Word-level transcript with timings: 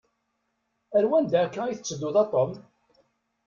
Ar 0.95 1.05
wanda 1.09 1.37
akka 1.45 1.63
i 1.67 1.73
tettedduḍ 1.75 2.15
a 2.21 2.25
Tom? 2.31 2.51